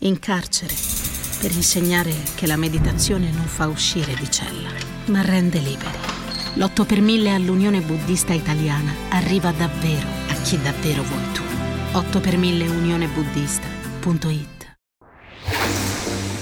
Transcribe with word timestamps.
in 0.00 0.18
carcere, 0.18 0.74
per 1.40 1.52
insegnare 1.52 2.12
che 2.34 2.46
la 2.46 2.56
meditazione 2.56 3.30
non 3.30 3.44
fa 3.44 3.66
uscire 3.66 4.14
di 4.14 4.30
cella, 4.30 4.70
ma 5.06 5.22
rende 5.22 5.58
liberi. 5.58 5.98
L'8 6.54 6.86
per 6.86 7.00
1000 7.00 7.34
all'Unione 7.34 7.80
Buddista 7.80 8.32
Italiana 8.32 8.92
arriva 9.10 9.52
davvero 9.52 10.06
a 10.28 10.34
chi 10.42 10.60
davvero 10.60 11.02
vuoi 11.02 11.32
tu. 11.32 11.42
8 11.92 12.20
per 12.20 12.36
1000 12.36 12.68
unionebuddista.it 12.68 14.48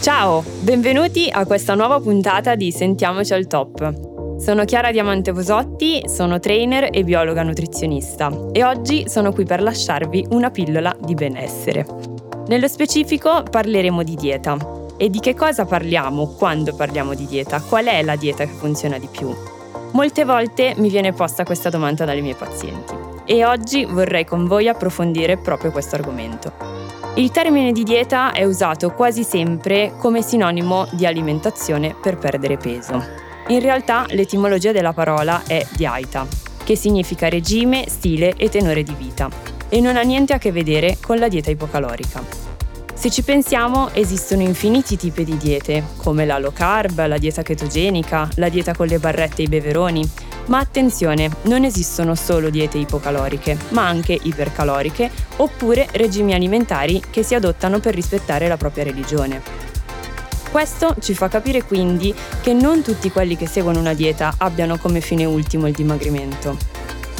Ciao, 0.00 0.44
benvenuti 0.60 1.28
a 1.30 1.46
questa 1.46 1.74
nuova 1.74 2.00
puntata 2.00 2.56
di 2.56 2.72
Sentiamoci 2.72 3.34
al 3.34 3.46
Top. 3.46 4.38
Sono 4.38 4.64
Chiara 4.64 4.90
Diamante 4.90 5.32
Vosotti, 5.32 6.02
sono 6.06 6.40
trainer 6.40 6.88
e 6.90 7.04
biologa 7.04 7.42
nutrizionista 7.42 8.48
e 8.52 8.64
oggi 8.64 9.08
sono 9.08 9.32
qui 9.32 9.44
per 9.44 9.62
lasciarvi 9.62 10.26
una 10.30 10.50
pillola 10.50 10.94
di 11.00 11.14
benessere. 11.14 12.13
Nello 12.46 12.68
specifico 12.68 13.42
parleremo 13.42 14.02
di 14.02 14.16
dieta. 14.16 14.56
E 14.98 15.08
di 15.08 15.18
che 15.18 15.34
cosa 15.34 15.64
parliamo 15.64 16.34
quando 16.36 16.74
parliamo 16.74 17.14
di 17.14 17.26
dieta? 17.26 17.60
Qual 17.62 17.86
è 17.86 18.02
la 18.02 18.16
dieta 18.16 18.44
che 18.44 18.52
funziona 18.52 18.98
di 18.98 19.08
più? 19.10 19.34
Molte 19.92 20.24
volte 20.24 20.74
mi 20.76 20.90
viene 20.90 21.14
posta 21.14 21.44
questa 21.44 21.70
domanda 21.70 22.04
dalle 22.04 22.20
mie 22.20 22.34
pazienti 22.34 22.94
e 23.24 23.46
oggi 23.46 23.86
vorrei 23.86 24.26
con 24.26 24.46
voi 24.46 24.68
approfondire 24.68 25.38
proprio 25.38 25.70
questo 25.70 25.94
argomento. 25.94 26.52
Il 27.14 27.30
termine 27.30 27.72
di 27.72 27.82
dieta 27.82 28.32
è 28.32 28.44
usato 28.44 28.90
quasi 28.92 29.24
sempre 29.24 29.94
come 29.96 30.20
sinonimo 30.20 30.86
di 30.92 31.06
alimentazione 31.06 31.96
per 31.98 32.18
perdere 32.18 32.58
peso. 32.58 33.02
In 33.48 33.60
realtà 33.60 34.04
l'etimologia 34.10 34.72
della 34.72 34.92
parola 34.92 35.44
è 35.46 35.66
diaita, 35.74 36.26
che 36.62 36.76
significa 36.76 37.28
regime, 37.30 37.88
stile 37.88 38.34
e 38.36 38.50
tenore 38.50 38.82
di 38.82 38.94
vita, 38.98 39.53
e 39.74 39.80
non 39.80 39.96
ha 39.96 40.02
niente 40.02 40.32
a 40.32 40.38
che 40.38 40.52
vedere 40.52 40.98
con 41.02 41.18
la 41.18 41.26
dieta 41.26 41.50
ipocalorica. 41.50 42.22
Se 42.94 43.10
ci 43.10 43.24
pensiamo, 43.24 43.92
esistono 43.92 44.42
infiniti 44.42 44.96
tipi 44.96 45.24
di 45.24 45.36
diete, 45.36 45.82
come 45.96 46.24
la 46.24 46.38
low 46.38 46.52
carb, 46.52 47.04
la 47.04 47.18
dieta 47.18 47.42
chetogenica, 47.42 48.28
la 48.36 48.48
dieta 48.48 48.72
con 48.72 48.86
le 48.86 49.00
barrette 49.00 49.42
e 49.42 49.46
i 49.46 49.48
beveroni, 49.48 50.08
ma 50.46 50.60
attenzione, 50.60 51.28
non 51.42 51.64
esistono 51.64 52.14
solo 52.14 52.50
diete 52.50 52.78
ipocaloriche, 52.78 53.58
ma 53.70 53.84
anche 53.84 54.16
ipercaloriche 54.22 55.10
oppure 55.38 55.88
regimi 55.90 56.34
alimentari 56.34 57.02
che 57.10 57.24
si 57.24 57.34
adottano 57.34 57.80
per 57.80 57.96
rispettare 57.96 58.46
la 58.46 58.56
propria 58.56 58.84
religione. 58.84 59.42
Questo 60.52 60.94
ci 61.00 61.14
fa 61.14 61.26
capire 61.26 61.64
quindi 61.64 62.14
che 62.40 62.52
non 62.52 62.82
tutti 62.82 63.10
quelli 63.10 63.36
che 63.36 63.48
seguono 63.48 63.80
una 63.80 63.92
dieta 63.92 64.34
abbiano 64.38 64.78
come 64.78 65.00
fine 65.00 65.24
ultimo 65.24 65.66
il 65.66 65.74
dimagrimento. 65.74 66.73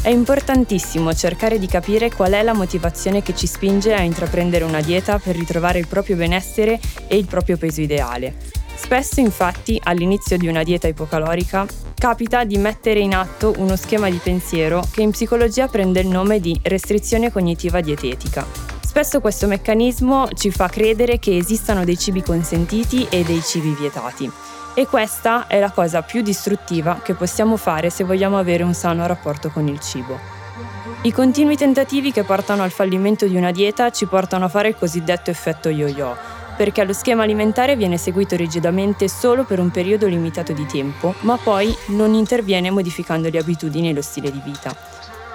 È 0.04 0.10
importantissimo 0.10 1.14
cercare 1.14 1.58
di 1.58 1.66
capire 1.66 2.10
qual 2.10 2.32
è 2.32 2.42
la 2.42 2.52
motivazione 2.52 3.22
che 3.22 3.34
ci 3.34 3.46
spinge 3.46 3.94
a 3.94 4.02
intraprendere 4.02 4.62
una 4.62 4.82
dieta 4.82 5.18
per 5.18 5.34
ritrovare 5.34 5.78
il 5.78 5.86
proprio 5.86 6.14
benessere 6.14 6.78
e 7.08 7.16
il 7.16 7.24
proprio 7.24 7.56
peso 7.56 7.80
ideale. 7.80 8.34
Spesso 8.74 9.20
infatti 9.20 9.80
all'inizio 9.82 10.36
di 10.36 10.46
una 10.46 10.62
dieta 10.62 10.88
ipocalorica 10.88 11.64
capita 11.94 12.44
di 12.44 12.58
mettere 12.58 13.00
in 13.00 13.14
atto 13.14 13.54
uno 13.56 13.76
schema 13.76 14.10
di 14.10 14.20
pensiero 14.22 14.86
che 14.92 15.00
in 15.00 15.12
psicologia 15.12 15.68
prende 15.68 16.00
il 16.00 16.08
nome 16.08 16.38
di 16.38 16.60
restrizione 16.64 17.32
cognitiva 17.32 17.80
dietetica 17.80 18.73
Spesso 18.94 19.20
questo 19.20 19.48
meccanismo 19.48 20.28
ci 20.34 20.52
fa 20.52 20.68
credere 20.68 21.18
che 21.18 21.36
esistano 21.36 21.84
dei 21.84 21.98
cibi 21.98 22.22
consentiti 22.22 23.04
e 23.10 23.24
dei 23.24 23.42
cibi 23.42 23.74
vietati. 23.74 24.30
E 24.72 24.86
questa 24.86 25.48
è 25.48 25.58
la 25.58 25.72
cosa 25.72 26.02
più 26.02 26.22
distruttiva 26.22 27.00
che 27.02 27.14
possiamo 27.14 27.56
fare 27.56 27.90
se 27.90 28.04
vogliamo 28.04 28.38
avere 28.38 28.62
un 28.62 28.72
sano 28.72 29.04
rapporto 29.04 29.50
con 29.50 29.66
il 29.66 29.80
cibo. 29.80 30.16
I 31.02 31.10
continui 31.10 31.56
tentativi 31.56 32.12
che 32.12 32.22
portano 32.22 32.62
al 32.62 32.70
fallimento 32.70 33.26
di 33.26 33.34
una 33.34 33.50
dieta 33.50 33.90
ci 33.90 34.06
portano 34.06 34.44
a 34.44 34.48
fare 34.48 34.68
il 34.68 34.76
cosiddetto 34.76 35.28
effetto 35.28 35.68
yo-yo, 35.70 36.16
perché 36.56 36.84
lo 36.84 36.92
schema 36.92 37.24
alimentare 37.24 37.74
viene 37.74 37.98
seguito 37.98 38.36
rigidamente 38.36 39.08
solo 39.08 39.42
per 39.42 39.58
un 39.58 39.72
periodo 39.72 40.06
limitato 40.06 40.52
di 40.52 40.66
tempo, 40.66 41.16
ma 41.22 41.36
poi 41.36 41.76
non 41.86 42.14
interviene 42.14 42.70
modificando 42.70 43.28
le 43.28 43.38
abitudini 43.38 43.88
e 43.88 43.92
lo 43.92 44.02
stile 44.02 44.30
di 44.30 44.40
vita. 44.44 44.93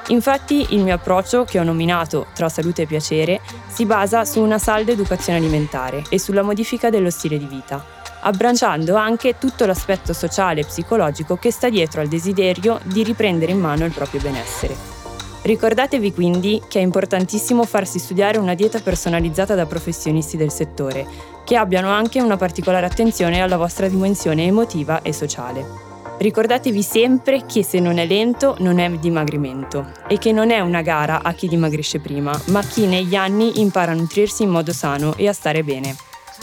Infatti 0.09 0.67
il 0.69 0.83
mio 0.83 0.95
approccio, 0.95 1.43
che 1.43 1.59
ho 1.59 1.63
nominato 1.63 2.27
Tra 2.33 2.49
salute 2.49 2.83
e 2.83 2.85
piacere, 2.85 3.41
si 3.67 3.85
basa 3.85 4.25
su 4.25 4.41
una 4.41 4.57
salda 4.57 4.91
educazione 4.91 5.39
alimentare 5.39 6.03
e 6.09 6.19
sulla 6.19 6.41
modifica 6.41 6.89
dello 6.89 7.09
stile 7.09 7.37
di 7.37 7.45
vita, 7.45 7.83
abbracciando 8.21 8.95
anche 8.95 9.37
tutto 9.37 9.65
l'aspetto 9.65 10.13
sociale 10.13 10.61
e 10.61 10.65
psicologico 10.65 11.35
che 11.35 11.51
sta 11.51 11.69
dietro 11.69 12.01
al 12.01 12.07
desiderio 12.07 12.79
di 12.83 13.03
riprendere 13.03 13.51
in 13.51 13.59
mano 13.59 13.85
il 13.85 13.93
proprio 13.93 14.21
benessere. 14.21 14.97
Ricordatevi 15.41 16.13
quindi 16.13 16.61
che 16.67 16.79
è 16.79 16.81
importantissimo 16.81 17.63
farsi 17.63 17.97
studiare 17.97 18.39
una 18.39 18.55
dieta 18.55 18.79
personalizzata 18.79 19.55
da 19.55 19.65
professionisti 19.65 20.37
del 20.37 20.51
settore, 20.51 21.05
che 21.45 21.55
abbiano 21.55 21.89
anche 21.89 22.21
una 22.21 22.35
particolare 22.35 22.85
attenzione 22.85 23.41
alla 23.41 23.57
vostra 23.57 23.87
dimensione 23.87 24.45
emotiva 24.45 25.01
e 25.01 25.13
sociale. 25.13 25.88
Ricordatevi 26.19 26.84
sempre 26.84 27.46
che 27.46 27.63
se 27.63 27.80
non 27.80 27.97
è 27.97 28.06
lento 28.06 28.57
non 28.59 28.80
è 28.80 28.90
dimagrimento 28.90 29.90
e 30.06 30.18
che 30.18 30.34
non 30.34 30.52
è 30.52 30.59
una 30.59 30.81
gara 30.81 31.24
a 31.24 31.31
chi 31.31 31.47
dimagrisce 31.47 32.02
prima, 32.02 32.38
ma 32.47 32.59
a 32.59 32.63
chi 32.63 32.88
negli 32.88 33.16
anni 33.16 33.62
impara 33.62 33.94
a 33.94 33.96
nutrirsi 33.96 34.44
in 34.44 34.50
modo 34.50 34.74
sano 34.74 35.16
e 35.16 35.30
a 35.30 35.34
stare 35.34 35.63
bene. 35.63 35.96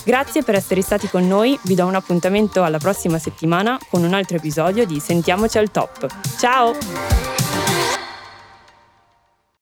Grazie 0.03 0.43
per 0.43 0.55
essere 0.55 0.81
stati 0.81 1.09
con 1.09 1.29
noi, 1.29 1.59
vi 1.65 1.75
do 1.75 1.85
un 1.85 1.95
appuntamento 1.95 2.63
alla 2.63 2.79
prossima 2.79 3.19
settimana 3.19 3.79
con 3.91 4.03
un 4.03 4.15
altro 4.15 4.39
episodio 4.39 4.87
di 4.87 4.99
Sentiamoci 4.99 5.59
al 5.59 5.71
top. 5.71 6.07
Ciao! 6.39 6.75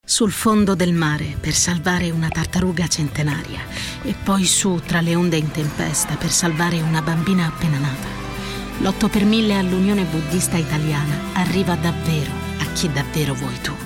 Sul 0.01 0.31
fondo 0.31 0.75
del 0.75 0.93
mare 0.93 1.35
per 1.41 1.53
salvare 1.53 2.09
una 2.09 2.29
tartaruga 2.29 2.87
centenaria 2.87 3.59
e 4.01 4.15
poi 4.23 4.45
su 4.45 4.79
tra 4.85 5.01
le 5.01 5.13
onde 5.13 5.35
in 5.35 5.51
tempesta 5.51 6.15
per 6.15 6.29
salvare 6.29 6.79
una 6.79 7.01
bambina 7.01 7.47
appena 7.47 7.79
nata. 7.79 8.24
L'8 8.79 9.09
per 9.09 9.23
1000 9.23 9.57
all'Unione 9.57 10.03
Buddista 10.03 10.57
Italiana 10.57 11.15
arriva 11.33 11.75
davvero 11.75 12.31
a 12.59 12.65
chi 12.73 12.91
davvero 12.91 13.33
vuoi 13.33 13.59
tu. 13.61 13.84